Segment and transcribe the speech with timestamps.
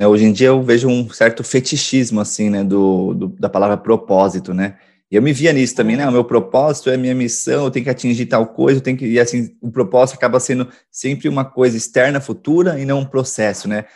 [0.00, 3.76] É, hoje em dia eu vejo um certo fetichismo, assim, né, do, do, da palavra
[3.76, 4.76] propósito, né?
[5.10, 6.06] E eu me via nisso também, né?
[6.06, 9.06] O meu propósito é minha missão, eu tenho que atingir tal coisa, eu tenho que.
[9.06, 13.66] E assim, o propósito acaba sendo sempre uma coisa externa, futura, e não um processo,
[13.66, 13.86] né?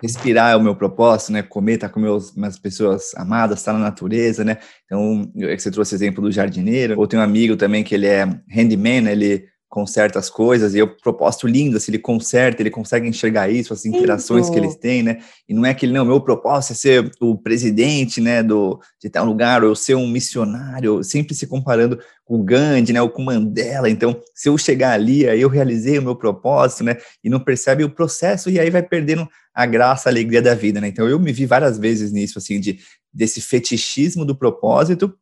[0.00, 1.42] Respirar é o meu propósito, né?
[1.42, 4.58] Comer, estar tá com meus, minhas pessoas amadas, estar tá na natureza, né?
[4.86, 9.00] Então, você trouxe exemplo do jardineiro, ou tem um amigo também que ele é handyman,
[9.00, 9.12] né?
[9.12, 13.06] ele conserta as coisas, e é um propósito lindo, se assim, ele conserta, ele consegue
[13.08, 14.52] enxergar isso, as interações Lindo.
[14.52, 15.20] que eles têm, né?
[15.48, 19.24] E não é aquele, não, meu propósito é ser o presidente, né, do, de tal
[19.24, 23.88] lugar, ou ser um missionário, sempre se comparando com o Gandhi, né, ou com Mandela,
[23.88, 27.84] então, se eu chegar ali, aí eu realizei o meu propósito, né, e não percebe
[27.84, 30.88] o processo, e aí vai perdendo a graça, a alegria da vida, né?
[30.88, 32.80] Então, eu me vi várias vezes nisso, assim, de,
[33.12, 35.14] desse fetichismo do propósito,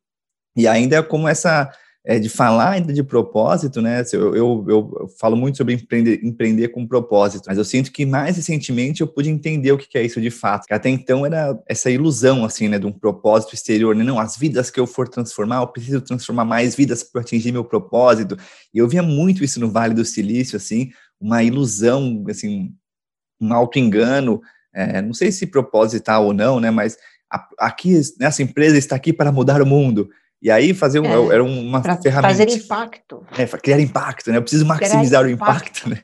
[0.56, 1.70] e ainda como essa
[2.04, 4.02] é, de falar ainda de propósito, né?
[4.12, 8.36] Eu, eu, eu, falo muito sobre empreender, empreender com propósito, mas eu sinto que mais
[8.36, 10.66] recentemente eu pude entender o que é isso de fato.
[10.66, 14.04] Que até então era essa ilusão, assim, né, de um propósito exterior, né?
[14.04, 17.64] Não, as vidas que eu for transformar, eu preciso transformar mais vidas para atingir meu
[17.64, 18.38] propósito.
[18.72, 22.72] E eu via muito isso no Vale do Silício, assim, uma ilusão, assim,
[23.40, 24.40] um auto-engano,
[24.74, 26.70] é, não sei se proposital ou não, né?
[26.70, 26.96] Mas
[27.58, 30.08] aqui, nessa empresa está aqui para mudar o mundo.
[30.40, 32.28] E aí fazer um, é, era uma ferramenta.
[32.28, 33.26] Fazer impacto.
[33.36, 34.38] É, criar impacto, né?
[34.38, 36.00] Eu preciso maximizar o impacto, né?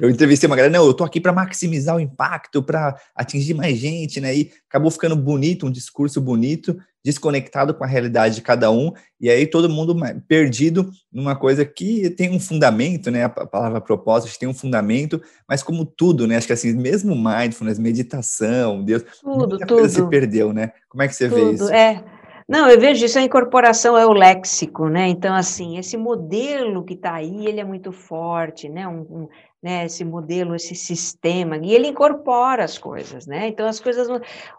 [0.00, 3.76] Eu entrevistei uma galera, não, eu tô aqui para maximizar o impacto, para atingir mais
[3.76, 4.34] gente, né?
[4.34, 9.28] E acabou ficando bonito, um discurso bonito, desconectado com a realidade de cada um, e
[9.28, 9.94] aí todo mundo
[10.26, 13.24] perdido numa coisa que tem um fundamento, né?
[13.24, 16.36] A palavra propósito tem um fundamento, mas como tudo, né?
[16.36, 19.80] Acho que assim, mesmo mindfulness, meditação, Deus, tudo, muita tudo.
[19.80, 20.72] coisa se perdeu, né?
[20.88, 21.68] Como é que você tudo, vê isso?
[21.70, 22.02] É.
[22.46, 25.08] Não, eu vejo isso, a incorporação é o léxico, né?
[25.08, 28.86] Então, assim, esse modelo que está aí, ele é muito forte, né?
[28.86, 29.28] Um, um,
[29.62, 29.86] né?
[29.86, 33.48] Esse modelo, esse sistema, e ele incorpora as coisas, né?
[33.48, 34.08] Então, as coisas.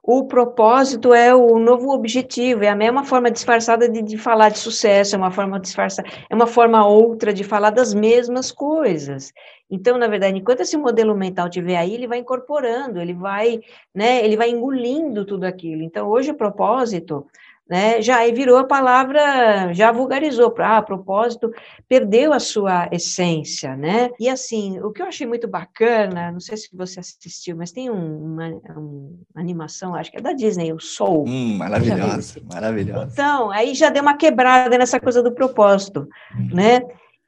[0.02, 4.58] O propósito é o novo objetivo, é a mesma forma disfarçada de, de falar de
[4.58, 9.32] sucesso, é uma forma disfarçada, é uma forma outra de falar das mesmas coisas.
[9.70, 13.60] Então, na verdade, enquanto esse modelo mental estiver aí, ele vai incorporando, ele vai,
[13.94, 14.26] né?
[14.26, 15.84] Ele vai engolindo tudo aquilo.
[15.84, 17.28] Então, hoje o propósito
[17.70, 21.52] né, já virou a palavra, já vulgarizou, para ah, propósito,
[21.90, 24.12] perdeu a sua essência, né?
[24.20, 27.90] E assim, o que eu achei muito bacana, não sei se você assistiu, mas tem
[27.90, 31.26] um, uma, uma, animação, acho que é da Disney, o Soul.
[31.28, 33.10] Hum, maravilhosa, maravilhosa.
[33.12, 36.50] Então, aí já deu uma quebrada nessa coisa do propósito, hum.
[36.54, 36.82] né?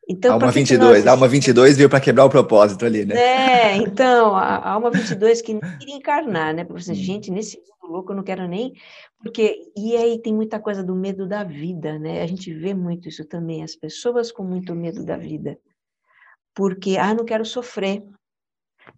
[0.10, 1.08] Então, Alma 22, nós...
[1.08, 3.16] Alma 22 veio para quebrar o propósito ali, né?
[3.16, 6.64] É, então, a Alma 22 que não queria encarnar, né?
[6.64, 8.74] Porque, assim, gente, nesse mundo louco eu não quero nem
[9.20, 12.22] porque, e aí tem muita coisa do medo da vida, né?
[12.22, 15.58] A gente vê muito isso também, as pessoas com muito medo da vida.
[16.56, 18.04] Porque, ah, não quero sofrer.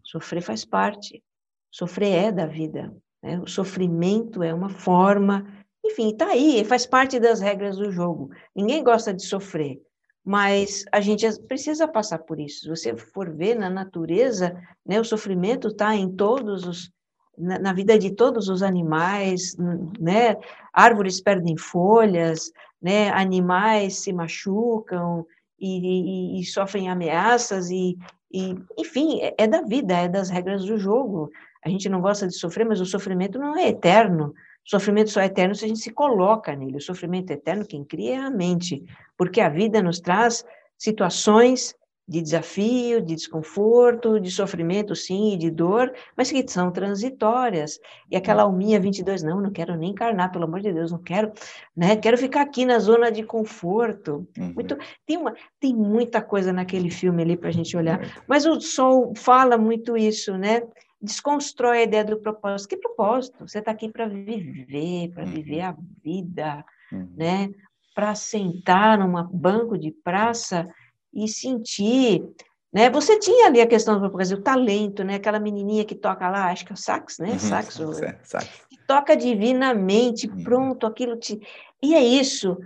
[0.03, 1.23] Sofrer faz parte.
[1.71, 2.93] Sofrer é da vida.
[3.23, 3.39] Né?
[3.39, 5.45] O sofrimento é uma forma.
[5.85, 8.29] Enfim, tá aí, faz parte das regras do jogo.
[8.55, 9.81] Ninguém gosta de sofrer.
[10.29, 12.59] Mas a gente precisa passar por isso.
[12.59, 16.91] Se você for ver na natureza, né, o sofrimento está em todos os
[17.35, 19.55] na, na, vida de todos os animais,
[19.99, 20.37] né?
[20.71, 23.09] Árvores perdem folhas, né?
[23.09, 25.25] Animais se machucam
[25.59, 27.97] e, e, e sofrem ameaças e,
[28.31, 31.31] e enfim, é, é, da vida, é das regras do jogo.
[31.65, 34.35] A gente não gosta de sofrer, mas o sofrimento não é eterno.
[34.65, 36.77] O sofrimento só é eterno se a gente se coloca nele.
[36.77, 38.83] O sofrimento eterno quem cria é a mente,
[39.17, 40.45] porque a vida nos traz
[40.77, 41.75] situações
[42.09, 47.79] de desafio, de desconforto, de sofrimento, sim, e de dor, mas que são transitórias.
[48.09, 51.31] E aquela alminha 22, não, não quero nem encarnar, pelo amor de Deus, não quero,
[51.77, 51.95] né?
[51.95, 54.27] Quero ficar aqui na zona de conforto.
[54.35, 54.53] Uhum.
[54.55, 54.75] Muito,
[55.05, 57.99] tem, uma, tem muita coisa naquele filme ali para a gente olhar.
[58.27, 60.63] Mas o Sol fala muito isso, né?
[61.01, 62.69] Desconstrói a ideia do propósito.
[62.69, 63.47] Que propósito?
[63.47, 65.31] Você está aqui para viver, para uhum.
[65.31, 67.09] viver a vida, uhum.
[67.15, 67.49] né?
[67.95, 70.67] Para sentar num banco de praça
[71.13, 72.23] e sentir,
[72.71, 72.89] né?
[72.89, 75.15] Você tinha ali a questão do Brasil, o talento, né?
[75.15, 77.31] Aquela menininha que toca lá, acho que é o sax, né?
[77.31, 78.49] Uhum, sax, sax, é, sax.
[78.69, 80.43] Que toca divinamente, uhum.
[80.43, 81.39] pronto, aquilo te...
[81.81, 82.57] E é isso,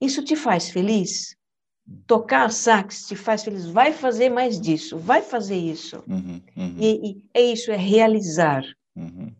[0.00, 1.36] isso te faz feliz?
[2.06, 6.02] Tocar sax te faz feliz, vai fazer mais disso, vai fazer isso.
[6.06, 6.76] Uhum, uhum.
[6.78, 8.64] e, e, é isso, é realizar.
[8.96, 9.32] Uhum.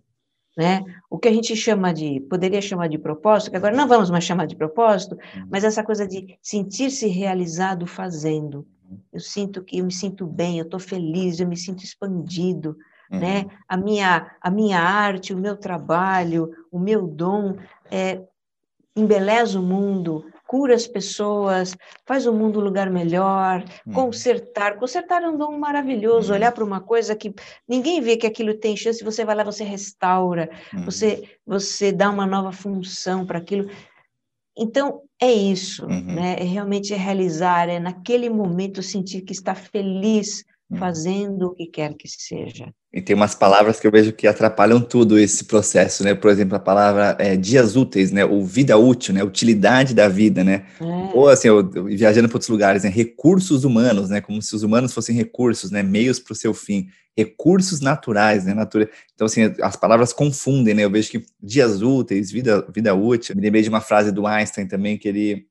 [0.56, 0.84] Né?
[1.08, 4.24] O que a gente chama de, poderia chamar de propósito, que agora não vamos mais
[4.24, 5.46] chamar de propósito, uhum.
[5.50, 8.66] mas essa coisa de sentir-se realizado fazendo.
[9.10, 12.76] Eu sinto que eu me sinto bem, eu estou feliz, eu me sinto expandido,
[13.10, 13.20] uhum.
[13.20, 13.46] né?
[13.66, 17.56] A minha, a minha arte, o meu trabalho, o meu dom
[17.90, 18.22] é,
[18.94, 21.74] embeleza o mundo, cura as pessoas,
[22.06, 23.94] faz o mundo um lugar melhor, uhum.
[23.94, 24.76] consertar.
[24.76, 26.36] Consertar é um dom maravilhoso, uhum.
[26.36, 27.32] olhar para uma coisa que
[27.66, 30.84] ninguém vê que aquilo tem chance, você vai lá, você restaura, uhum.
[30.84, 33.70] você, você dá uma nova função para aquilo.
[34.54, 36.16] Então, é isso, uhum.
[36.16, 36.36] né?
[36.38, 40.78] É realmente realizar, é naquele momento sentir que está feliz Uhum.
[40.78, 42.72] fazendo o que quer que seja.
[42.92, 46.14] E tem umas palavras que eu vejo que atrapalham tudo esse processo, né?
[46.14, 48.22] Por exemplo, a palavra é, dias úteis, né?
[48.22, 49.24] Ou vida útil, né?
[49.24, 50.66] Utilidade da vida, né?
[50.78, 50.84] É.
[51.14, 52.90] Ou assim, eu, eu, viajando para outros lugares, né?
[52.90, 54.20] Recursos humanos, né?
[54.20, 55.82] Como se os humanos fossem recursos, né?
[55.82, 56.88] Meios para o seu fim.
[57.16, 58.52] Recursos naturais, né?
[58.52, 58.90] Natura...
[59.14, 60.84] Então, assim, as palavras confundem, né?
[60.84, 63.34] Eu vejo que dias úteis, vida, vida útil.
[63.34, 65.46] Me lembrei de uma frase do Einstein também, que ele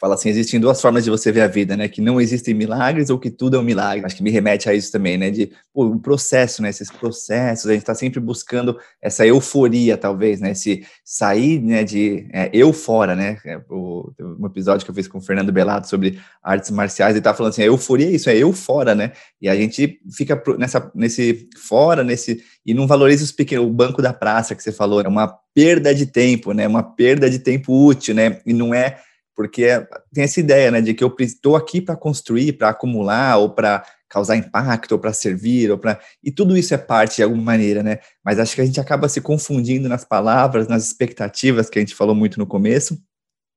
[0.00, 1.86] fala assim, existem duas formas de você ver a vida, né?
[1.86, 4.06] Que não existem milagres ou que tudo é um milagre.
[4.06, 5.30] Acho que me remete a isso também, né?
[5.30, 6.70] De pô, um processo, né?
[6.70, 10.52] Esses processos, a gente está sempre buscando essa euforia, talvez, né?
[10.52, 11.84] Esse sair, né?
[11.84, 13.36] De é, eu fora, né?
[13.44, 17.22] É, o, um episódio que eu fiz com o Fernando Belato sobre artes marciais, ele
[17.22, 19.12] tá falando assim, a euforia é isso, é eu fora, né?
[19.38, 24.00] E a gente fica nessa, nesse fora, nesse e não valoriza os pequenos, o banco
[24.00, 26.66] da praça que você falou, é uma perda de tempo, né?
[26.66, 28.40] Uma perda de tempo útil, né?
[28.46, 28.98] E não é
[29.34, 29.66] porque
[30.12, 33.84] tem essa ideia, né, de que eu estou aqui para construir, para acumular, ou para
[34.08, 37.82] causar impacto, ou para servir, ou para e tudo isso é parte de alguma maneira,
[37.82, 38.00] né?
[38.24, 41.94] Mas acho que a gente acaba se confundindo nas palavras, nas expectativas que a gente
[41.94, 42.98] falou muito no começo.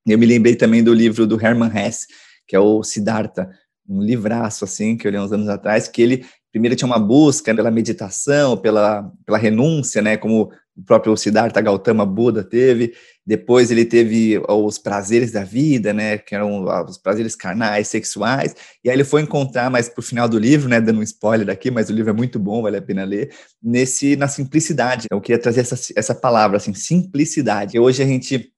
[0.06, 2.08] Eu me lembrei também do livro do Hermann Hesse,
[2.48, 3.50] que é o Siddhartha,
[3.88, 7.54] um livraço assim que eu li uns anos atrás, que ele primeiro tinha uma busca
[7.54, 12.94] pela meditação, pela, pela renúncia, né, como o próprio Siddhartha Gautama Buda teve,
[13.26, 18.90] depois ele teve os prazeres da vida, né, que eram os prazeres carnais, sexuais, e
[18.90, 21.90] aí ele foi encontrar, mais pro final do livro, né, dando um spoiler aqui, mas
[21.90, 25.62] o livro é muito bom, vale a pena ler, nesse, na simplicidade, eu queria trazer
[25.62, 28.53] essa, essa palavra, assim, simplicidade, hoje a gente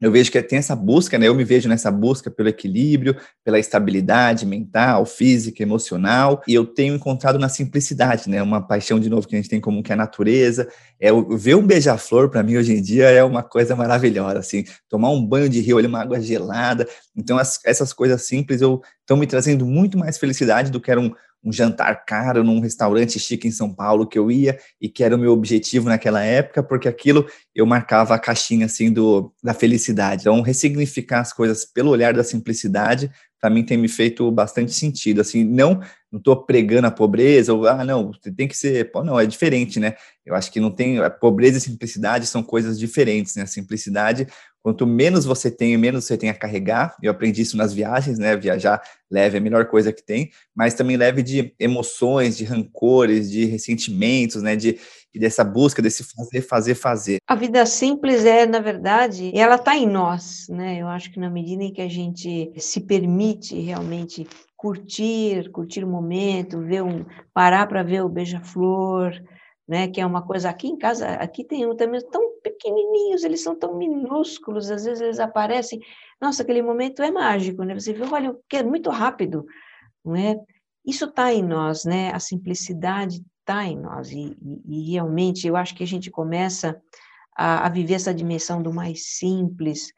[0.00, 1.28] eu vejo que tem essa busca, né?
[1.28, 6.94] Eu me vejo nessa busca pelo equilíbrio, pela estabilidade mental, física, emocional, e eu tenho
[6.94, 8.42] encontrado na simplicidade, né?
[8.42, 10.68] Uma paixão de novo que a gente tem comum que é a natureza.
[11.00, 15.10] É ver um beija-flor para mim hoje em dia é uma coisa maravilhosa, assim, tomar
[15.10, 16.86] um banho de rio, olhar uma água gelada.
[17.16, 21.12] Então as, essas coisas simples estão me trazendo muito mais felicidade do que era um,
[21.44, 25.14] um jantar caro num restaurante chique em São Paulo que eu ia e que era
[25.14, 30.22] o meu objetivo naquela época, porque aquilo eu marcava a caixinha assim do da felicidade.
[30.22, 33.10] Então, ressignificar as coisas pelo olhar da simplicidade,
[33.40, 35.20] para mim tem me feito bastante sentido.
[35.20, 35.80] Assim, não
[36.10, 39.80] não estou pregando a pobreza ou ah, não, tem que ser, pô, não, é diferente,
[39.80, 39.94] né?
[40.24, 43.42] Eu acho que não tem pobreza e simplicidade são coisas diferentes, né?
[43.42, 44.26] A simplicidade
[44.64, 46.96] Quanto menos você tem, menos você tem a carregar.
[47.02, 48.34] Eu aprendi isso nas viagens, né?
[48.34, 48.80] Viajar
[49.10, 53.44] leve é a melhor coisa que tem, mas também leve de emoções, de rancores, de
[53.44, 54.56] ressentimentos, né?
[54.56, 54.78] De,
[55.14, 57.18] dessa busca, desse fazer, fazer, fazer.
[57.26, 60.80] A vida simples é, na verdade, ela está em nós, né?
[60.80, 64.26] Eu acho que na medida em que a gente se permite realmente
[64.56, 67.04] curtir, curtir o momento, ver um,
[67.34, 69.12] parar para ver o beija-flor,
[69.66, 69.88] né?
[69.88, 73.58] Que é uma coisa aqui em casa, aqui tem um também tão pequenininhos, eles são
[73.58, 75.80] tão minúsculos, às vezes eles aparecem.
[76.20, 77.74] Nossa, aquele momento é mágico, né?
[77.74, 79.44] Você vê, olha, que é muito rápido,
[80.04, 80.38] não é?
[80.86, 82.12] Isso está em nós, né?
[82.12, 86.80] A simplicidade está em nós e, e, e, realmente eu acho que a gente começa
[87.36, 89.92] a, a viver essa dimensão do mais simples,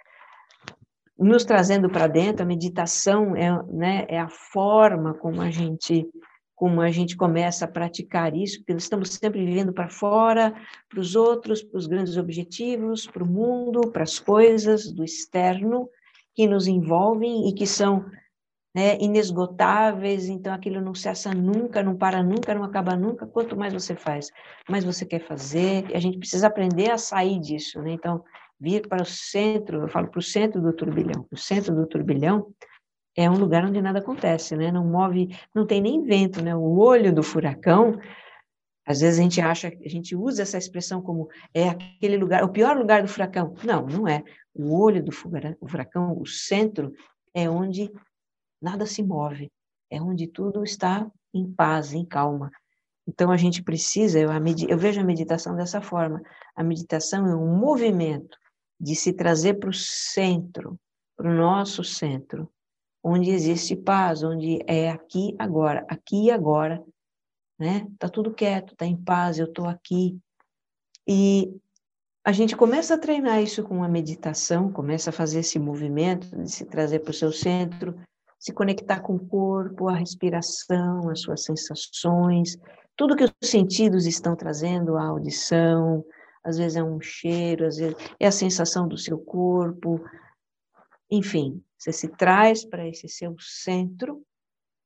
[1.18, 2.42] nos trazendo para dentro.
[2.42, 6.08] A meditação é, né, é a forma como a gente
[6.56, 10.54] como a gente começa a praticar isso, porque estamos sempre vivendo para fora,
[10.88, 15.88] para os outros, para os grandes objetivos, para o mundo, para as coisas do externo
[16.34, 18.06] que nos envolvem e que são
[18.74, 23.26] né, inesgotáveis, então aquilo não cessa nunca, não para nunca, não acaba nunca.
[23.26, 24.30] Quanto mais você faz,
[24.68, 27.80] mais você quer fazer, a gente precisa aprender a sair disso.
[27.82, 27.92] Né?
[27.92, 28.24] Então,
[28.58, 32.48] vir para o centro, eu falo para o centro do turbilhão, o centro do turbilhão
[33.16, 34.70] é um lugar onde nada acontece, né?
[34.70, 36.54] Não move, não tem nem vento, né?
[36.54, 37.98] O olho do furacão,
[38.86, 42.50] às vezes a gente acha, a gente usa essa expressão como é aquele lugar, o
[42.50, 43.54] pior lugar do furacão.
[43.64, 44.22] Não, não é.
[44.54, 46.92] O olho do furacão, o centro,
[47.34, 47.90] é onde
[48.60, 49.50] nada se move,
[49.90, 52.50] é onde tudo está em paz, em calma.
[53.08, 54.30] Então a gente precisa, eu,
[54.68, 56.20] eu vejo a meditação dessa forma.
[56.54, 58.36] A meditação é um movimento
[58.78, 60.78] de se trazer para o centro,
[61.16, 62.50] para o nosso centro,
[63.08, 66.82] onde existe paz, onde é aqui agora, aqui agora,
[67.56, 67.86] né?
[68.00, 70.18] Tá tudo quieto, tá em paz, eu tô aqui.
[71.06, 71.56] E
[72.24, 76.50] a gente começa a treinar isso com a meditação, começa a fazer esse movimento de
[76.50, 77.96] se trazer para o seu centro,
[78.40, 82.58] se conectar com o corpo, a respiração, as suas sensações,
[82.96, 86.04] tudo que os sentidos estão trazendo, a audição,
[86.42, 90.04] às vezes é um cheiro, às vezes é a sensação do seu corpo,
[91.08, 94.22] enfim, Você se traz para esse seu centro,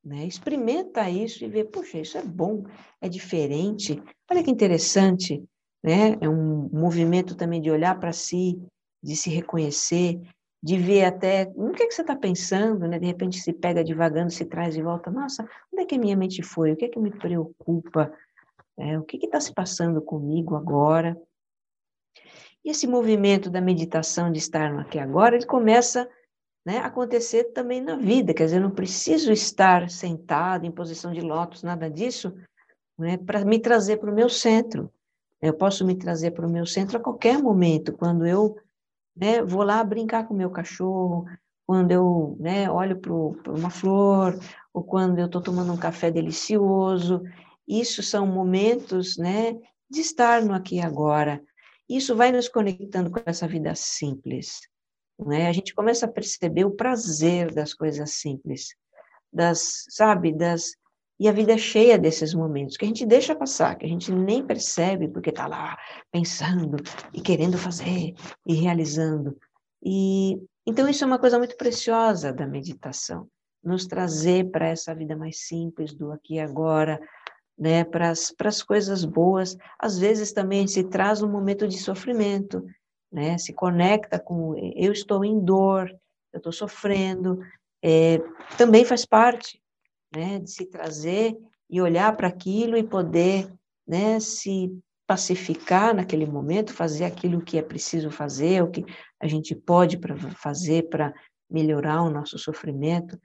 [0.05, 0.25] né?
[0.27, 2.65] experimenta isso e vê, puxa, isso é bom,
[3.01, 5.45] é diferente, olha que interessante,
[5.83, 6.17] né?
[6.21, 8.61] É um movimento também de olhar para si,
[9.03, 10.21] de se reconhecer,
[10.63, 12.99] de ver até o que, é que você está pensando, né?
[12.99, 15.11] De repente se pega devagando, se traz de volta.
[15.11, 16.73] Nossa, onde é que a minha mente foi?
[16.73, 18.13] O que é que me preocupa?
[18.79, 21.17] É, o que está se passando comigo agora?
[22.63, 26.09] E esse movimento da meditação de estar no aqui agora, ele começa
[26.65, 28.35] né, acontecer também na vida.
[28.35, 32.35] Quer dizer, eu não preciso estar sentado em posição de lótus, nada disso,
[32.99, 34.91] né, para me trazer para o meu centro.
[35.41, 38.57] Eu posso me trazer para o meu centro a qualquer momento, quando eu
[39.17, 41.27] né, vou lá brincar com o meu cachorro,
[41.67, 43.13] quando eu né, olho para
[43.53, 44.39] uma flor,
[44.73, 47.23] ou quando eu estou tomando um café delicioso.
[47.67, 49.57] Isso são momentos né,
[49.89, 51.43] de estar no aqui e agora.
[51.89, 54.61] Isso vai nos conectando com essa vida simples.
[55.25, 55.49] Né?
[55.49, 58.75] A gente começa a perceber o prazer das coisas simples,
[59.33, 60.75] das, sabe, das
[61.21, 64.11] e a vida é cheia desses momentos que a gente deixa passar, que a gente
[64.11, 65.77] nem percebe porque está lá
[66.11, 66.79] pensando
[67.13, 68.15] e querendo fazer
[68.47, 69.37] e realizando.
[69.85, 73.29] E então isso é uma coisa muito preciosa da meditação,
[73.63, 76.99] nos trazer para essa vida mais simples do aqui e agora,
[77.59, 79.59] né, para as coisas boas.
[79.79, 82.65] Às vezes também se traz um momento de sofrimento,
[83.11, 85.91] né, se conecta com eu estou em dor,
[86.33, 87.41] eu estou sofrendo,
[87.83, 88.19] é,
[88.57, 89.61] também faz parte
[90.15, 91.37] né, de se trazer
[91.69, 93.53] e olhar para aquilo e poder
[93.87, 94.71] né, se
[95.07, 98.85] pacificar naquele momento, fazer aquilo que é preciso fazer, o que
[99.21, 101.13] a gente pode pra fazer para
[101.51, 103.21] melhorar o nosso sofrimento.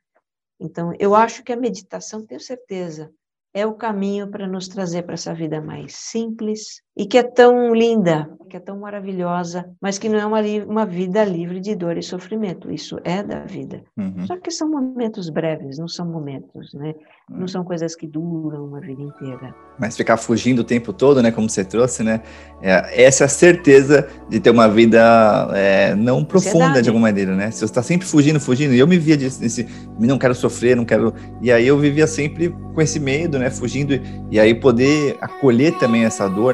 [0.59, 3.13] Então, eu acho que a meditação, tenho certeza,
[3.53, 7.73] é o caminho para nos trazer para essa vida mais simples e que é tão
[7.73, 11.97] linda, que é tão maravilhosa, mas que não é uma, uma vida livre de dor
[11.97, 12.71] e sofrimento.
[12.71, 13.83] Isso é da vida.
[13.97, 14.25] Uhum.
[14.25, 16.95] Só que são momentos breves, não são momentos, né?
[17.29, 17.39] Uhum.
[17.39, 19.53] Não são coisas que duram uma vida inteira.
[19.77, 21.31] Mas ficar fugindo o tempo todo, né?
[21.31, 22.21] Como você trouxe, né?
[22.61, 26.83] É, essa é a certeza de ter uma vida é, não profunda Ansiedade.
[26.83, 27.51] de alguma maneira, né?
[27.51, 29.67] Se você está sempre fugindo, fugindo, e eu me via disso, desse,
[29.99, 31.13] não quero sofrer, não quero.
[31.41, 33.49] E aí eu vivia sempre com esse medo, né?
[33.49, 33.99] Fugindo,
[34.31, 36.53] e aí poder acolher também essa dor.